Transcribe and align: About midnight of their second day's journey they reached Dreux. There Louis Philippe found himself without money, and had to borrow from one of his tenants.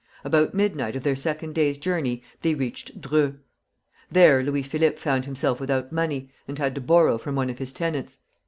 About 0.23 0.55
midnight 0.55 0.95
of 0.95 1.03
their 1.03 1.15
second 1.15 1.53
day's 1.53 1.77
journey 1.77 2.23
they 2.41 2.55
reached 2.55 2.99
Dreux. 2.99 3.35
There 4.11 4.41
Louis 4.41 4.63
Philippe 4.63 4.95
found 4.97 5.25
himself 5.25 5.59
without 5.59 5.91
money, 5.91 6.31
and 6.47 6.57
had 6.57 6.73
to 6.73 6.81
borrow 6.81 7.19
from 7.19 7.35
one 7.35 7.51
of 7.51 7.59
his 7.59 7.71
tenants. 7.71 8.17